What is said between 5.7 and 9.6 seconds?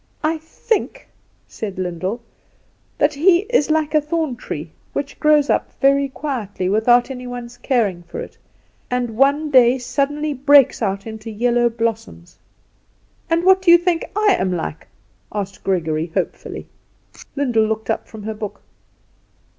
very quietly, without any one's caring for it, and one